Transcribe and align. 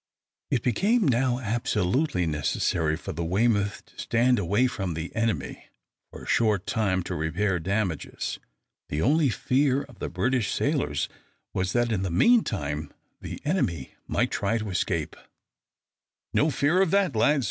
It 0.49 0.63
became 0.63 1.07
now 1.07 1.37
absolutely 1.37 2.25
necessary 2.25 2.97
for 2.97 3.11
the 3.11 3.23
"Weymouth" 3.23 3.85
to 3.85 3.99
stand 3.99 4.39
away 4.39 4.65
from 4.65 4.95
the 4.95 5.15
enemy 5.15 5.65
for 6.09 6.23
a 6.23 6.27
short 6.27 6.65
time 6.65 7.03
to 7.03 7.13
repair 7.13 7.59
damages. 7.59 8.39
The 8.89 9.03
only 9.03 9.29
fear 9.29 9.83
of 9.83 9.99
the 9.99 10.09
British 10.09 10.51
sailors 10.55 11.07
was 11.53 11.73
that 11.73 11.91
in 11.91 12.01
the 12.01 12.09
meantime 12.09 12.91
the 13.21 13.39
enemy 13.45 13.93
might 14.07 14.35
attempt 14.35 14.63
to 14.63 14.69
escape. 14.71 15.15
"No 16.33 16.49
fear 16.49 16.81
of 16.81 16.89
that, 16.89 17.15
lads!" 17.15 17.39